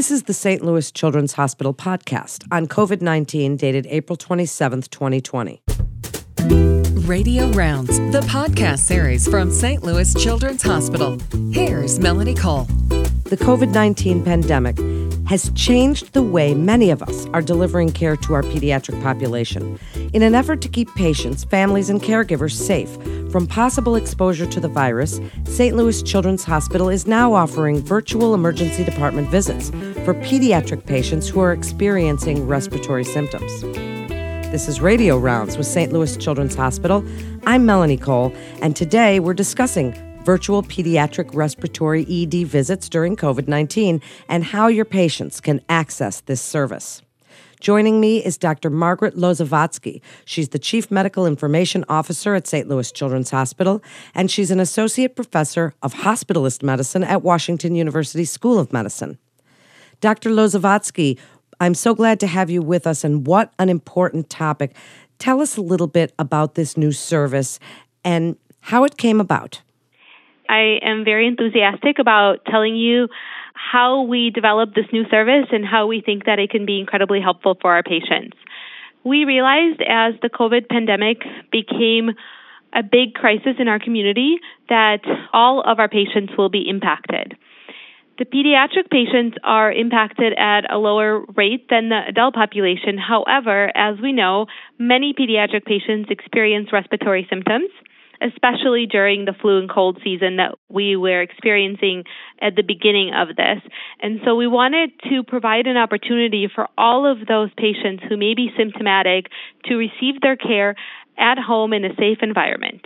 [0.00, 0.64] This is the St.
[0.64, 5.60] Louis Children's Hospital podcast on COVID 19, dated April 27th, 2020.
[7.06, 9.82] Radio Rounds, the podcast series from St.
[9.82, 11.18] Louis Children's Hospital.
[11.52, 12.64] Here's Melanie Cole.
[13.24, 14.78] The COVID 19 pandemic
[15.28, 19.78] has changed the way many of us are delivering care to our pediatric population.
[20.12, 22.90] In an effort to keep patients, families, and caregivers safe
[23.30, 25.76] from possible exposure to the virus, St.
[25.76, 29.70] Louis Children's Hospital is now offering virtual emergency department visits
[30.04, 33.60] for pediatric patients who are experiencing respiratory symptoms.
[34.50, 35.92] This is Radio Rounds with St.
[35.92, 37.04] Louis Children's Hospital.
[37.44, 39.92] I'm Melanie Cole, and today we're discussing
[40.24, 46.40] virtual pediatric respiratory ED visits during COVID 19 and how your patients can access this
[46.40, 47.02] service.
[47.60, 48.70] Joining me is Dr.
[48.70, 50.00] Margaret Lozovatsky.
[50.24, 52.66] She's the Chief Medical Information Officer at St.
[52.66, 53.82] Louis Children's Hospital,
[54.14, 59.18] and she's an Associate Professor of Hospitalist Medicine at Washington University School of Medicine.
[60.00, 60.30] Dr.
[60.30, 61.18] Lozovatsky,
[61.60, 64.74] I'm so glad to have you with us, and what an important topic.
[65.18, 67.58] Tell us a little bit about this new service
[68.02, 69.60] and how it came about.
[70.48, 73.08] I am very enthusiastic about telling you
[73.52, 77.20] how we developed this new service and how we think that it can be incredibly
[77.20, 78.36] helpful for our patients.
[79.04, 81.18] We realized as the COVID pandemic
[81.52, 82.10] became
[82.72, 84.36] a big crisis in our community
[84.68, 85.00] that
[85.32, 87.36] all of our patients will be impacted.
[88.20, 92.98] The pediatric patients are impacted at a lower rate than the adult population.
[92.98, 94.44] However, as we know,
[94.78, 97.70] many pediatric patients experience respiratory symptoms
[98.22, 102.04] especially during the flu and cold season that we were experiencing
[102.42, 103.62] at the beginning of this.
[104.02, 108.34] And so we wanted to provide an opportunity for all of those patients who may
[108.34, 109.28] be symptomatic
[109.64, 110.74] to receive their care
[111.16, 112.84] at home in a safe environment.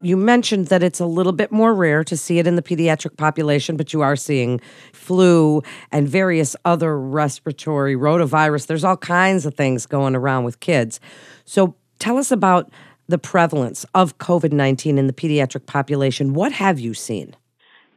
[0.00, 3.16] You mentioned that it's a little bit more rare to see it in the pediatric
[3.16, 4.60] population, but you are seeing
[4.92, 8.66] flu and various other respiratory rotavirus.
[8.66, 11.00] There's all kinds of things going around with kids.
[11.44, 12.70] So tell us about
[13.08, 16.34] the prevalence of COVID 19 in the pediatric population.
[16.34, 17.34] What have you seen?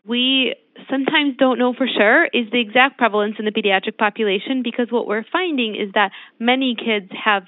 [0.03, 0.55] We
[0.89, 5.07] sometimes don't know for sure is the exact prevalence in the pediatric population because what
[5.07, 7.43] we're finding is that many kids have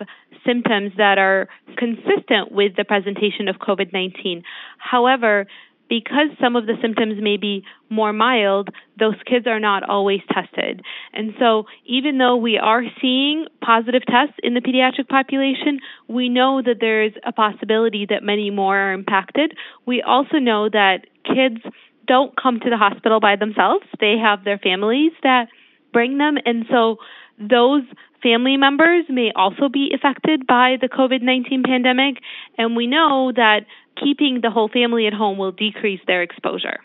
[0.46, 4.44] symptoms that are consistent with the presentation of COVID 19.
[4.78, 5.48] However,
[5.90, 10.82] because some of the symptoms may be more mild, those kids are not always tested.
[11.14, 16.62] And so, even though we are seeing positive tests in the pediatric population, we know
[16.66, 19.54] that there is a possibility that many more are impacted.
[19.86, 21.62] We also know that kids
[22.08, 25.48] don't come to the hospital by themselves, they have their families that
[25.92, 26.38] bring them.
[26.46, 26.98] And so,
[27.40, 27.84] those
[28.22, 32.18] family members may also be affected by the COVID 19 pandemic.
[32.58, 33.62] And we know that
[34.02, 36.80] keeping the whole family at home will decrease their exposure.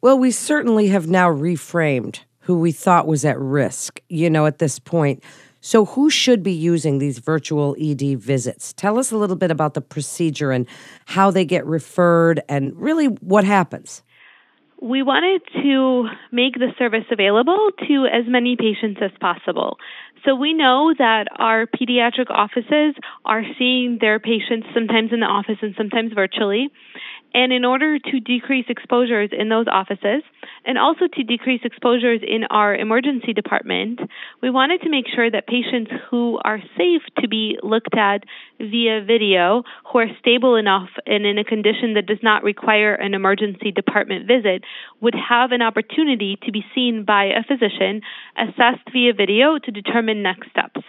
[0.00, 4.58] Well, we certainly have now reframed who we thought was at risk, you know, at
[4.58, 5.22] this point.
[5.60, 8.72] So, who should be using these virtual ED visits?
[8.72, 10.66] Tell us a little bit about the procedure and
[11.04, 14.02] how they get referred and really what happens.
[14.82, 19.76] We wanted to make the service available to as many patients as possible.
[20.24, 25.58] So we know that our pediatric offices are seeing their patients sometimes in the office
[25.62, 26.68] and sometimes virtually.
[27.34, 30.22] And in order to decrease exposures in those offices
[30.64, 34.00] and also to decrease exposures in our emergency department,
[34.42, 38.24] we wanted to make sure that patients who are safe to be looked at
[38.58, 43.14] via video, who are stable enough and in a condition that does not require an
[43.14, 44.64] emergency department visit,
[45.00, 48.02] would have an opportunity to be seen by a physician,
[48.36, 50.80] assessed via video to determine next steps.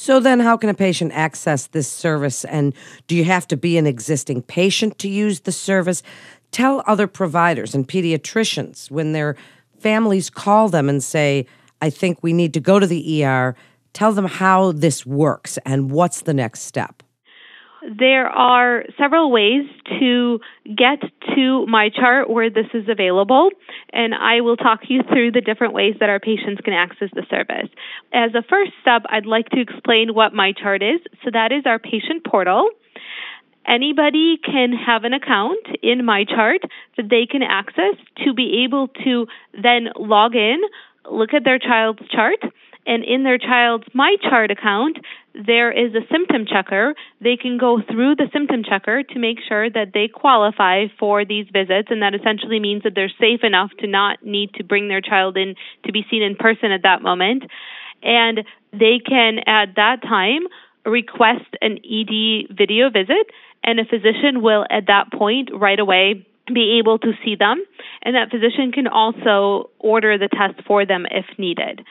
[0.00, 2.72] So then how can a patient access this service and
[3.08, 6.04] do you have to be an existing patient to use the service?
[6.50, 9.36] Tell other providers and pediatricians when their
[9.78, 11.46] families call them and say,
[11.80, 13.54] "I think we need to go to the ER."
[13.92, 17.02] Tell them how this works and what's the next step.
[17.82, 19.64] There are several ways
[20.00, 21.00] to get
[21.34, 23.50] to MyChart where this is available,
[23.92, 27.24] and I will talk you through the different ways that our patients can access the
[27.30, 27.70] service.
[28.12, 31.00] As a first step, I'd like to explain what MyChart is.
[31.24, 32.68] So, that is our patient portal.
[33.66, 36.60] Anybody can have an account in MyChart
[36.96, 40.60] that they can access to be able to then log in,
[41.10, 42.38] look at their child's chart,
[42.86, 44.96] and in their child's MyChart account,
[45.34, 46.94] there is a symptom checker.
[47.20, 51.46] They can go through the symptom checker to make sure that they qualify for these
[51.52, 55.02] visits, and that essentially means that they're safe enough to not need to bring their
[55.02, 57.44] child in to be seen in person at that moment.
[58.02, 60.48] And they can, at that time,
[60.86, 63.28] request an ED video visit,
[63.64, 67.62] and a physician will, at that point, right away be able to see them,
[68.02, 71.82] and that physician can also order the test for them if needed.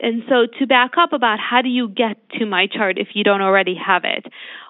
[0.00, 3.40] And so, to back up about how do you get to MyChart if you don't
[3.40, 4.26] already have it,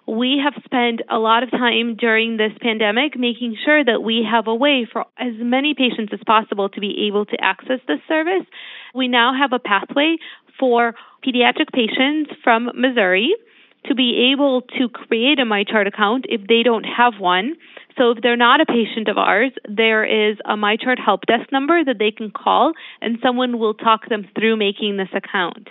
[0.07, 4.47] we have spent a lot of time during this pandemic making sure that we have
[4.47, 8.47] a way for as many patients as possible to be able to access this service.
[8.95, 10.19] We now have a pathway
[10.61, 10.95] for
[11.27, 13.35] pediatric patients from Missouri
[13.87, 17.55] to be able to create a MyChart account if they don't have one.
[17.99, 21.85] So if they're not a patient of ours, there is a MyChart help desk number
[21.85, 25.69] that they can call and someone will talk them through making this account.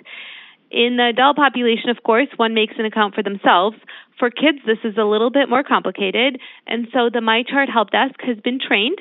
[0.72, 3.78] In the adult population, of course, one makes an account for themselves.
[4.18, 8.16] For kids, this is a little bit more complicated, and so the MyChart help desk
[8.22, 8.98] has been trained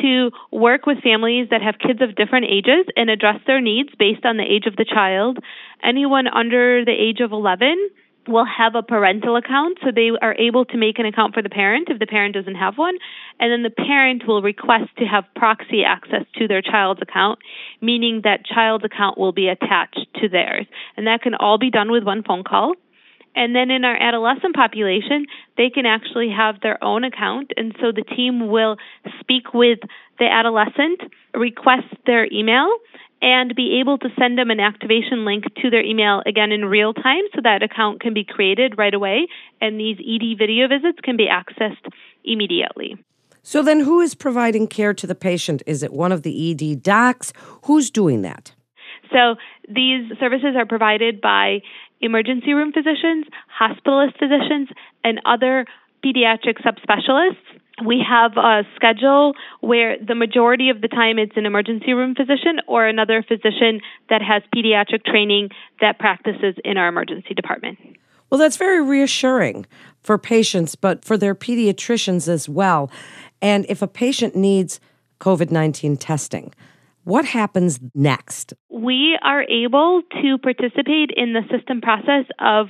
[0.00, 4.24] to work with families that have kids of different ages and address their needs based
[4.24, 5.38] on the age of the child.
[5.82, 7.90] Anyone under the age of 11
[8.30, 11.48] will have a parental account, so they are able to make an account for the
[11.48, 12.96] parent if the parent doesn't have one,
[13.38, 17.38] and then the parent will request to have proxy access to their child's account,
[17.80, 20.66] meaning that child's account will be attached to theirs.
[20.96, 22.74] And that can all be done with one phone call.
[23.34, 27.52] And then in our adolescent population, they can actually have their own account.
[27.56, 28.76] And so the team will
[29.20, 29.78] speak with
[30.18, 31.00] the adolescent,
[31.34, 32.68] request their email,
[33.22, 36.94] and be able to send them an activation link to their email again in real
[36.94, 39.28] time so that account can be created right away.
[39.60, 41.86] And these ED video visits can be accessed
[42.24, 42.96] immediately.
[43.42, 45.62] So then, who is providing care to the patient?
[45.66, 47.32] Is it one of the ED docs?
[47.64, 48.52] Who's doing that?
[49.12, 49.36] So
[49.66, 51.60] these services are provided by
[52.00, 53.26] emergency room physicians,
[53.60, 54.68] hospitalist physicians,
[55.04, 55.66] and other
[56.04, 57.36] pediatric subspecialists.
[57.84, 62.60] We have a schedule where the majority of the time it's an emergency room physician
[62.66, 63.80] or another physician
[64.10, 65.48] that has pediatric training
[65.80, 67.78] that practices in our emergency department.
[68.28, 69.66] Well, that's very reassuring
[70.02, 72.90] for patients, but for their pediatricians as well.
[73.42, 74.78] And if a patient needs
[75.20, 76.54] COVID 19 testing,
[77.10, 78.54] what happens next?
[78.70, 82.68] We are able to participate in the system process of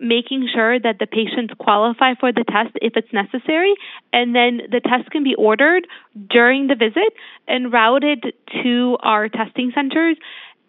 [0.00, 3.74] making sure that the patients qualify for the test if it's necessary,
[4.10, 5.86] and then the test can be ordered
[6.30, 7.12] during the visit
[7.46, 8.32] and routed
[8.62, 10.16] to our testing centers.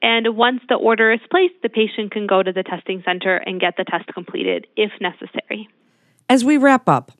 [0.02, 3.62] And once the order is placed, the patient can go to the testing center and
[3.62, 5.70] get the test completed if necessary.
[6.30, 7.14] As we wrap up,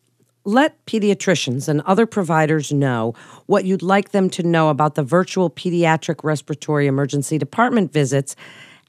[0.46, 3.14] let pediatricians and other providers know
[3.48, 8.36] what you'd like them to know about the virtual pediatric respiratory emergency department visits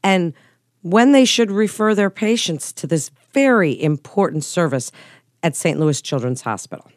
[0.05, 0.35] and
[0.82, 4.93] when they should refer their patients to this very important service
[5.43, 5.81] at St.
[5.81, 6.88] Louis Children's Hospital.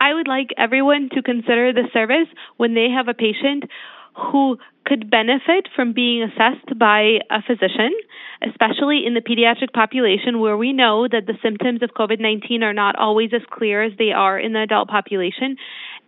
[0.00, 2.28] I would like everyone to consider the service
[2.58, 3.64] when they have a patient
[4.14, 7.92] who could benefit from being assessed by a physician,
[8.46, 12.74] especially in the pediatric population where we know that the symptoms of COVID 19 are
[12.74, 15.56] not always as clear as they are in the adult population.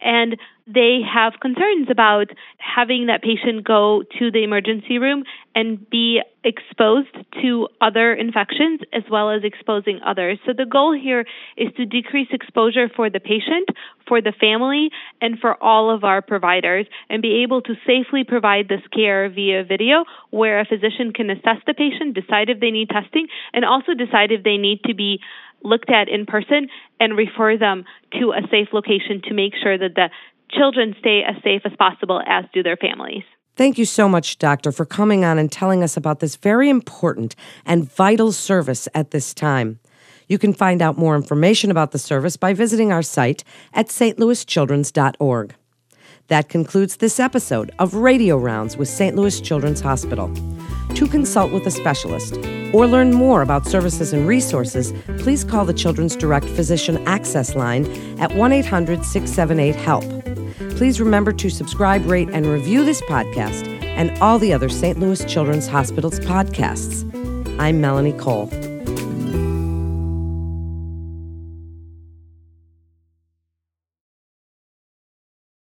[0.01, 2.27] And they have concerns about
[2.59, 5.23] having that patient go to the emergency room
[5.55, 10.39] and be exposed to other infections as well as exposing others.
[10.45, 11.25] So the goal here
[11.57, 13.69] is to decrease exposure for the patient,
[14.09, 14.91] for the family,
[15.21, 19.65] and for all of our providers and be able to safely provide this care via
[19.65, 23.95] video where a physician can assess the patient, decide if they need testing, and also
[23.95, 25.21] decide if they need to be
[25.67, 26.69] looked at in person
[27.01, 30.09] and refer them to a safe location to make sure that the
[30.51, 33.25] children stay as safe as possible, as do their families.
[33.57, 37.35] Thank you so much, Doctor, for coming on and telling us about this very important
[37.65, 39.81] and vital service at this time.
[40.29, 45.55] You can find out more information about the service by visiting our site at stlouischildrens.org.
[46.29, 49.15] That concludes this episode of Radio Rounds with St.
[49.15, 50.35] Louis Children's Hospital.
[50.95, 52.39] To consult with a specialist
[52.73, 57.87] or learn more about services and resources, please call the Children's Direct Physician Access Line
[58.21, 60.27] at 1 800 678 HELP.
[60.77, 64.99] Please remember to subscribe, rate, and review this podcast and all the other St.
[64.99, 67.05] Louis Children's Hospital's podcasts.
[67.59, 68.51] I'm Melanie Cole.